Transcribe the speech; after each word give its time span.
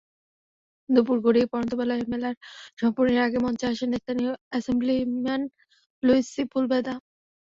দুপুর 0.89 1.17
গড়িয়ে 1.25 1.47
পড়ন্তবেলায় 1.51 2.03
মেলার 2.11 2.35
সমাপনীর 2.77 3.19
আগে 3.25 3.37
মঞ্চে 3.45 3.65
আসেন 3.71 3.89
স্থানীয় 3.95 4.31
অ্যাসেমব্লিম্যান 4.49 5.41
লুইস 6.03 6.27
সিপুলভেদা। 6.35 6.93